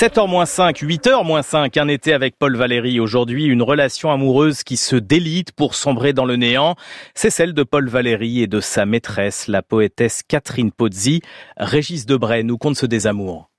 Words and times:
7h 0.00 0.46
5, 0.46 0.78
8h 0.78 1.42
5, 1.42 1.76
un 1.76 1.88
été 1.88 2.14
avec 2.14 2.38
Paul 2.38 2.56
Valéry. 2.56 3.00
Aujourd'hui, 3.00 3.44
une 3.44 3.60
relation 3.60 4.10
amoureuse 4.10 4.62
qui 4.62 4.78
se 4.78 4.96
délite 4.96 5.52
pour 5.52 5.74
sombrer 5.74 6.14
dans 6.14 6.24
le 6.24 6.36
néant. 6.36 6.74
C'est 7.14 7.28
celle 7.28 7.52
de 7.52 7.62
Paul 7.64 7.86
Valéry 7.86 8.40
et 8.40 8.46
de 8.46 8.60
sa 8.60 8.86
maîtresse, 8.86 9.46
la 9.46 9.60
poétesse 9.60 10.22
Catherine 10.26 10.72
Pozzi. 10.72 11.20
Régis 11.58 12.06
Debray 12.06 12.44
nous 12.44 12.56
conte 12.56 12.78
ce 12.78 12.86
désamour. 12.86 13.50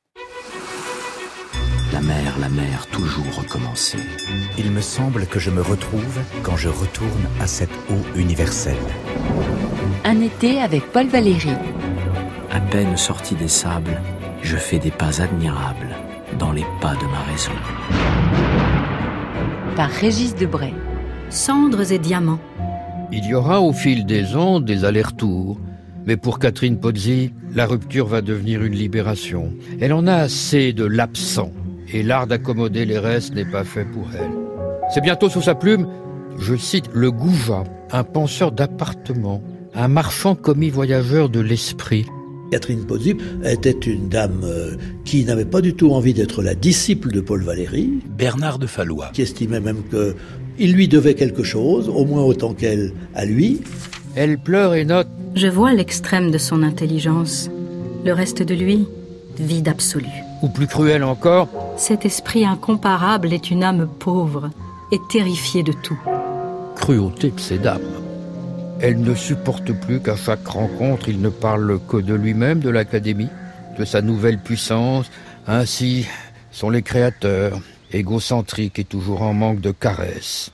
La 1.94 2.02
mer, 2.02 2.34
la 2.40 2.50
mer, 2.50 2.88
toujours 2.92 3.36
recommencer. 3.36 4.00
Il 4.58 4.72
me 4.72 4.82
semble 4.82 5.28
que 5.28 5.38
je 5.38 5.52
me 5.52 5.62
retrouve 5.62 6.22
quand 6.42 6.58
je 6.58 6.70
retourne 6.70 7.28
à 7.40 7.46
cette 7.46 7.70
eau 7.92 8.18
universelle. 8.18 8.78
Un 10.06 10.20
été 10.22 10.60
avec 10.60 10.92
Paul 10.92 11.06
Valéry. 11.06 11.54
À 12.50 12.60
peine 12.60 12.98
sorti 12.98 13.36
des 13.36 13.48
sables, 13.48 14.02
je 14.42 14.58
fais 14.58 14.80
des 14.80 14.90
pas 14.90 15.22
admirables 15.22 15.96
dans 16.40 16.52
les 16.52 16.66
pas 16.80 16.96
de 16.96 17.06
ma 17.06 17.22
raison. 17.32 17.52
Par 19.76 19.90
Régis 19.90 20.36
Debray. 20.36 20.74
Cendres 21.30 21.92
et 21.92 22.00
diamants. 22.00 22.40
Il 23.12 23.26
y 23.26 23.34
aura 23.34 23.62
au 23.62 23.74
fil 23.74 24.06
des 24.06 24.36
ans 24.36 24.60
des 24.60 24.86
allers-retours. 24.86 25.60
Mais 26.06 26.18
pour 26.18 26.40
Catherine 26.40 26.80
Pozzi, 26.80 27.34
la 27.54 27.66
rupture 27.66 28.08
va 28.08 28.22
devenir 28.22 28.64
une 28.64 28.74
libération. 28.74 29.54
Elle 29.80 29.94
en 29.94 30.08
a 30.08 30.16
assez 30.16 30.74
de 30.74 30.86
l'absent. 30.86 31.52
Et 31.94 32.04
l'art 32.04 32.28
d'accommoder 32.28 32.86
les 32.86 33.00
restes 33.00 33.34
n'est 33.34 33.46
pas 33.46 33.64
fait 33.64 33.86
pour 33.86 34.08
elle. 34.14 34.32
C'est 34.94 35.02
bientôt 35.02 35.30
sous 35.30 35.42
sa 35.42 35.56
plume, 35.56 35.88
je 36.38 36.56
cite 36.56 36.90
le 36.94 37.12
Gouja, 37.12 37.64
un 37.92 38.04
penseur 38.04 38.52
d'appartement, 38.52 39.42
un 39.74 39.88
marchand 39.88 40.36
commis 40.36 40.70
voyageur 40.70 41.30
de 41.30 41.40
l'esprit, 41.40 42.06
Catherine 42.52 42.86
Pozzi 42.86 43.16
était 43.46 43.72
une 43.72 44.10
dame 44.10 44.42
euh, 44.44 44.76
qui 45.06 45.24
n'avait 45.24 45.46
pas 45.46 45.62
du 45.62 45.74
tout 45.74 45.92
envie 45.92 46.14
d'être 46.14 46.44
la 46.44 46.54
disciple 46.54 47.10
de 47.12 47.22
Paul 47.22 47.44
Valéry. 47.44 47.90
Bernard 48.18 48.60
de 48.60 48.68
Fallois. 48.68 49.10
Qui 49.14 49.22
estimait 49.22 49.62
même 49.62 49.84
qu'il 49.90 50.74
lui 50.74 50.90
devait 50.90 51.16
quelque 51.16 51.44
chose, 51.44 51.88
au 51.88 52.04
moins 52.04 52.24
autant 52.24 52.54
qu'elle 52.54 52.92
à 53.16 53.24
lui. 53.24 53.62
Elle 54.16 54.38
pleure 54.38 54.74
et 54.74 54.84
note. 54.84 55.08
Je 55.34 55.48
vois 55.48 55.74
l'extrême 55.74 56.30
de 56.30 56.38
son 56.38 56.62
intelligence. 56.62 57.50
Le 58.04 58.12
reste 58.12 58.44
de 58.44 58.54
lui, 58.54 58.86
vide 59.40 59.70
absolu. 59.70 60.10
Ou 60.42 60.50
plus 60.50 60.68
cruel 60.68 61.06
encore. 61.06 61.48
Cet 61.78 62.06
esprit 62.06 62.46
incomparable 62.46 63.32
est 63.32 63.50
une 63.50 63.64
âme 63.64 63.88
pauvre 64.00 64.50
et 64.92 65.00
terrifiée 65.10 65.64
de 65.64 65.72
tout. 65.72 66.00
Cruauté 66.76 67.32
de 67.32 67.40
ces 67.40 67.60
dames. 67.60 67.80
Elle 68.84 69.02
ne 69.02 69.14
supporte 69.14 69.72
plus 69.74 70.00
qu'à 70.00 70.16
chaque 70.16 70.48
rencontre, 70.48 71.08
il 71.08 71.22
ne 71.22 71.30
parle 71.30 71.80
que 71.88 71.98
de 71.98 72.16
lui-même, 72.16 72.62
de 72.62 72.72
l'Académie, 72.72 73.30
de 73.78 73.86
sa 73.86 74.02
nouvelle 74.02 74.40
puissance. 74.40 75.12
Ainsi 75.46 76.08
sont 76.52 76.72
les 76.72 76.82
créateurs, 76.82 77.60
égocentriques 77.92 78.80
et 78.80 78.84
toujours 78.84 79.22
en 79.22 79.36
manque 79.36 79.62
de 79.62 79.70
caresses. 79.70 80.52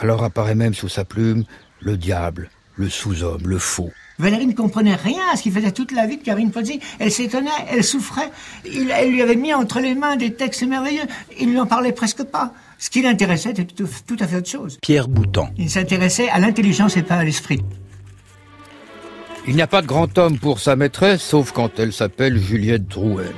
Alors 0.00 0.24
apparaît 0.24 0.56
même 0.56 0.74
sous 0.74 0.88
sa 0.88 1.04
plume 1.04 1.44
le 1.80 1.96
diable, 1.96 2.50
le 2.74 2.88
sous-homme, 2.88 3.46
le 3.46 3.58
faux. 3.58 3.92
Valérie 4.18 4.46
ne 4.46 4.52
comprenait 4.52 4.94
rien 4.94 5.22
à 5.32 5.36
ce 5.36 5.42
qu'il 5.42 5.52
faisait 5.52 5.72
toute 5.72 5.92
la 5.92 6.06
vie 6.06 6.18
de 6.18 6.22
Karine 6.22 6.50
Pozzi. 6.50 6.80
Elle 6.98 7.10
s'étonnait, 7.10 7.50
elle 7.70 7.82
souffrait. 7.84 8.30
Il, 8.64 8.90
elle 8.90 9.10
lui 9.10 9.22
avait 9.22 9.36
mis 9.36 9.54
entre 9.54 9.80
les 9.80 9.94
mains 9.94 10.16
des 10.16 10.34
textes 10.34 10.62
merveilleux. 10.62 11.02
Il 11.40 11.50
lui 11.50 11.58
en 11.58 11.66
parlait 11.66 11.92
presque 11.92 12.22
pas. 12.24 12.52
Ce 12.78 12.90
qui 12.90 13.02
l'intéressait 13.02 13.50
était 13.50 13.64
tout, 13.64 14.16
à 14.20 14.26
fait 14.26 14.36
autre 14.36 14.48
chose. 14.48 14.78
Pierre 14.82 15.08
Boutan. 15.08 15.50
Il 15.56 15.70
s'intéressait 15.70 16.28
à 16.28 16.38
l'intelligence 16.38 16.96
et 16.96 17.02
pas 17.02 17.16
à 17.16 17.24
l'esprit. 17.24 17.62
Il 19.46 19.56
n'y 19.56 19.62
a 19.62 19.66
pas 19.66 19.82
de 19.82 19.86
grand 19.86 20.16
homme 20.18 20.38
pour 20.38 20.60
sa 20.60 20.76
maîtresse, 20.76 21.22
sauf 21.22 21.52
quand 21.52 21.78
elle 21.78 21.92
s'appelle 21.92 22.38
Juliette 22.38 22.86
Drouet. 22.86 23.32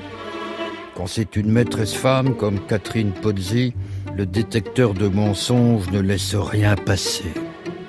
Quand 0.95 1.07
c'est 1.07 1.37
une 1.37 1.51
maîtresse 1.51 1.95
femme 1.95 2.37
comme 2.37 2.61
Catherine 2.67 3.13
Pozzi, 3.13 3.75
le 4.17 4.27
détecteur 4.27 4.95
de 4.95 5.09
mensonges 5.09 5.91
ne 5.91 6.01
laisse 6.01 6.35
rien 6.35 6.77
passer. 6.77 7.33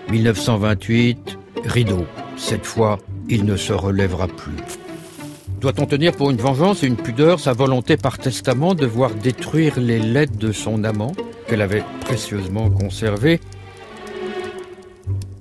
1928, 0.09 1.37
rideau. 1.65 2.05
Cette 2.37 2.65
fois, 2.65 2.99
il 3.29 3.45
ne 3.45 3.55
se 3.55 3.73
relèvera 3.73 4.27
plus. 4.27 4.57
Doit-on 5.61 5.85
tenir 5.85 6.11
pour 6.11 6.29
une 6.29 6.37
vengeance 6.37 6.83
et 6.83 6.87
une 6.87 6.97
pudeur 6.97 7.39
sa 7.39 7.53
volonté 7.53 7.97
par 7.97 8.17
testament 8.17 8.75
de 8.75 8.85
voir 8.85 9.11
détruire 9.15 9.79
les 9.79 9.99
lettres 9.99 10.37
de 10.37 10.51
son 10.51 10.83
amant 10.83 11.13
qu'elle 11.47 11.61
avait 11.61 11.83
précieusement 12.01 12.69
conservées? 12.69 13.39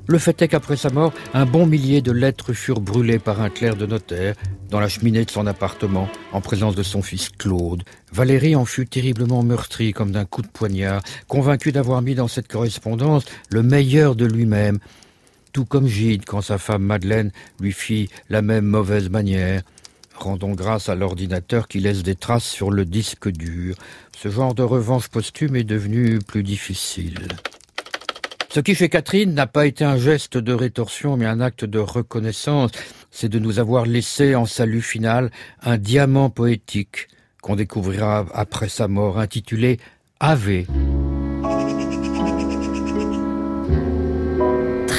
Le 0.06 0.18
fait 0.18 0.40
est 0.42 0.48
qu'après 0.48 0.76
sa 0.76 0.90
mort, 0.90 1.12
un 1.32 1.46
bon 1.46 1.66
millier 1.66 2.02
de 2.02 2.12
lettres 2.12 2.52
furent 2.52 2.80
brûlées 2.80 3.18
par 3.18 3.40
un 3.40 3.48
clerc 3.48 3.76
de 3.76 3.86
notaire 3.86 4.34
dans 4.70 4.78
la 4.80 4.88
cheminée 4.88 5.24
de 5.24 5.30
son 5.30 5.46
appartement 5.46 6.08
en 6.32 6.40
présence 6.40 6.74
de 6.74 6.82
son 6.82 7.00
fils 7.00 7.30
Claude. 7.30 7.84
Valérie 8.12 8.54
en 8.54 8.64
fut 8.64 8.86
terriblement 8.86 9.42
meurtrie 9.42 9.92
comme 9.92 10.10
d'un 10.10 10.24
coup 10.26 10.42
de 10.42 10.48
poignard, 10.48 11.02
convaincue 11.26 11.72
d'avoir 11.72 12.02
mis 12.02 12.14
dans 12.14 12.28
cette 12.28 12.48
correspondance 12.48 13.24
le 13.50 13.62
meilleur 13.62 14.14
de 14.14 14.26
lui-même, 14.26 14.78
tout 15.54 15.64
comme 15.64 15.86
Gide 15.86 16.26
quand 16.26 16.42
sa 16.42 16.58
femme 16.58 16.82
Madeleine 16.82 17.30
lui 17.60 17.72
fit 17.72 18.10
la 18.28 18.42
même 18.42 18.66
mauvaise 18.66 19.08
manière. 19.08 19.62
Rendons 20.16 20.52
grâce 20.52 20.88
à 20.88 20.94
l'ordinateur 20.94 21.68
qui 21.68 21.78
laisse 21.80 22.02
des 22.02 22.16
traces 22.16 22.44
sur 22.44 22.70
le 22.70 22.84
disque 22.84 23.30
dur. 23.30 23.76
Ce 24.16 24.28
genre 24.28 24.54
de 24.54 24.62
revanche 24.62 25.08
posthume 25.08 25.56
est 25.56 25.64
devenu 25.64 26.18
plus 26.18 26.42
difficile. 26.42 27.28
Ce 28.52 28.60
qui 28.60 28.74
chez 28.74 28.88
Catherine 28.88 29.32
n'a 29.32 29.46
pas 29.46 29.66
été 29.66 29.84
un 29.84 29.96
geste 29.96 30.36
de 30.36 30.52
rétorsion, 30.52 31.16
mais 31.16 31.26
un 31.26 31.40
acte 31.40 31.64
de 31.64 31.78
reconnaissance, 31.78 32.70
c'est 33.10 33.28
de 33.28 33.38
nous 33.38 33.58
avoir 33.58 33.86
laissé 33.86 34.34
en 34.34 34.46
salut 34.46 34.82
final 34.82 35.30
un 35.62 35.78
diamant 35.78 36.30
poétique 36.30 37.08
qu'on 37.42 37.56
découvrira 37.56 38.26
après 38.32 38.68
sa 38.68 38.88
mort, 38.88 39.18
intitulé 39.18 39.78
Ave. 40.20 40.64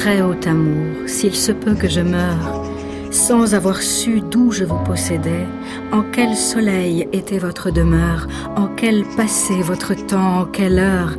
Très 0.06 0.22
haut 0.22 0.36
amour, 0.46 1.08
s'il 1.08 1.34
se 1.34 1.50
peut 1.50 1.74
que 1.74 1.88
je 1.88 2.00
meure, 2.00 2.64
sans 3.10 3.56
avoir 3.56 3.82
su 3.82 4.20
d'où 4.20 4.52
je 4.52 4.62
vous 4.62 4.78
possédais, 4.84 5.48
en 5.90 6.02
quel 6.02 6.36
soleil 6.36 7.08
était 7.12 7.40
votre 7.40 7.72
demeure, 7.72 8.28
en 8.54 8.68
quel 8.68 9.02
passé 9.16 9.62
votre 9.62 9.94
temps, 9.94 10.42
en 10.42 10.44
quelle 10.44 10.78
heure 10.78 11.16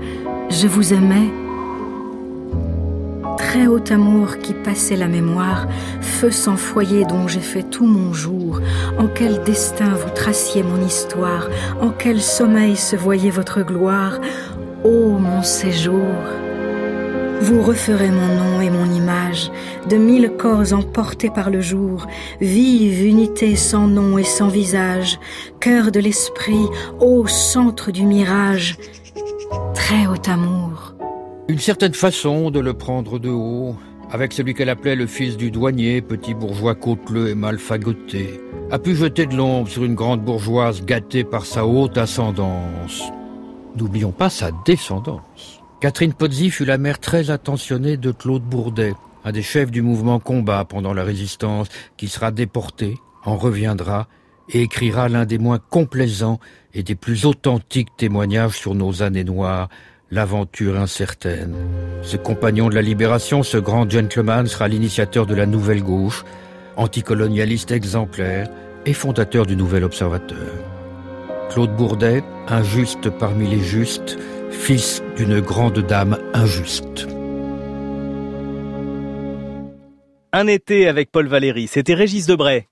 je 0.49 0.67
vous 0.67 0.93
aimais. 0.93 1.29
Très 3.37 3.67
haut 3.67 3.83
amour 3.91 4.37
qui 4.37 4.53
passait 4.53 4.95
la 4.95 5.09
mémoire, 5.09 5.67
feu 5.99 6.31
sans 6.31 6.55
foyer 6.55 7.03
dont 7.03 7.27
j'ai 7.27 7.41
fait 7.41 7.63
tout 7.63 7.85
mon 7.85 8.13
jour, 8.13 8.61
en 8.97 9.07
quel 9.07 9.43
destin 9.43 9.89
vous 9.95 10.11
traciez 10.15 10.63
mon 10.63 10.81
histoire, 10.81 11.49
en 11.81 11.89
quel 11.89 12.21
sommeil 12.21 12.77
se 12.77 12.95
voyait 12.95 13.31
votre 13.31 13.63
gloire, 13.63 14.21
ô 14.85 15.17
mon 15.17 15.43
séjour. 15.43 16.07
Vous 17.39 17.61
referez 17.61 18.09
mon 18.09 18.27
nom 18.27 18.61
et 18.61 18.69
mon 18.69 18.91
image, 18.91 19.51
de 19.87 19.95
mille 19.95 20.31
corps 20.37 20.73
emportés 20.73 21.29
par 21.29 21.49
le 21.49 21.61
jour, 21.61 22.07
vive 22.41 23.05
unité 23.05 23.55
sans 23.55 23.87
nom 23.87 24.17
et 24.17 24.23
sans 24.23 24.47
visage, 24.47 25.19
cœur 25.59 25.91
de 25.91 25.99
l'esprit, 25.99 26.65
ô 26.99 27.27
centre 27.27 27.91
du 27.91 28.05
mirage, 28.05 28.77
très 29.75 30.07
haut 30.07 30.29
amour. 30.29 30.95
Une 31.47 31.59
certaine 31.59 31.93
façon 31.93 32.49
de 32.49 32.59
le 32.59 32.73
prendre 32.73 33.19
de 33.19 33.29
haut, 33.29 33.75
avec 34.11 34.33
celui 34.33 34.53
qu'elle 34.53 34.69
appelait 34.69 34.95
le 34.95 35.07
fils 35.07 35.37
du 35.37 35.51
douanier, 35.51 36.01
petit 36.01 36.33
bourgeois 36.33 36.75
côteleux 36.75 37.29
et 37.29 37.35
mal 37.35 37.59
fagoté, 37.59 38.41
a 38.71 38.79
pu 38.79 38.95
jeter 38.95 39.27
de 39.27 39.35
l'ombre 39.35 39.69
sur 39.69 39.83
une 39.83 39.95
grande 39.95 40.21
bourgeoise 40.21 40.83
gâtée 40.83 41.23
par 41.23 41.45
sa 41.45 41.67
haute 41.67 41.97
ascendance. 41.97 43.03
N'oublions 43.75 44.11
pas 44.11 44.29
sa 44.29 44.49
descendance. 44.65 45.61
Catherine 45.79 46.13
Pozzi 46.13 46.49
fut 46.49 46.65
la 46.65 46.79
mère 46.79 46.97
très 46.97 47.29
attentionnée 47.29 47.97
de 47.97 48.11
Claude 48.11 48.41
Bourdet, 48.41 48.95
un 49.23 49.31
des 49.31 49.43
chefs 49.43 49.69
du 49.69 49.83
mouvement 49.83 50.19
combat 50.19 50.65
pendant 50.65 50.91
la 50.91 51.03
résistance, 51.03 51.67
qui 51.97 52.07
sera 52.07 52.31
déporté, 52.31 52.95
en 53.23 53.37
reviendra 53.37 54.07
et 54.49 54.63
écrira 54.63 55.07
l'un 55.07 55.25
des 55.25 55.37
moins 55.37 55.59
complaisants 55.59 56.39
et 56.73 56.81
des 56.81 56.95
plus 56.95 57.25
authentiques 57.25 57.95
témoignages 57.95 58.57
sur 58.57 58.73
nos 58.73 59.03
années 59.03 59.23
noires, 59.23 59.69
l'aventure 60.09 60.79
incertaine. 60.79 61.53
Ce 62.01 62.17
compagnon 62.17 62.69
de 62.69 62.75
la 62.75 62.81
libération, 62.81 63.43
ce 63.43 63.57
grand 63.57 63.87
gentleman 63.87 64.47
sera 64.47 64.67
l'initiateur 64.67 65.27
de 65.27 65.35
la 65.35 65.45
nouvelle 65.45 65.83
gauche, 65.83 66.25
anticolonialiste 66.75 67.69
exemplaire 67.69 68.49
et 68.87 68.93
fondateur 68.93 69.45
du 69.45 69.55
Nouvel 69.55 69.83
Observateur. 69.83 70.76
Claude 71.49 71.75
Bourdet, 71.75 72.23
injuste 72.47 73.09
parmi 73.09 73.47
les 73.47 73.59
justes, 73.59 74.17
fils 74.51 75.01
d'une 75.15 75.39
grande 75.39 75.79
dame 75.79 76.17
injuste. 76.33 77.07
Un 80.33 80.47
été 80.47 80.87
avec 80.87 81.11
Paul 81.11 81.27
Valéry, 81.27 81.67
c'était 81.67 81.93
Régis 81.93 82.27
Debray. 82.27 82.67